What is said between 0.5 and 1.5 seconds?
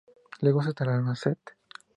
se trasladaron a St.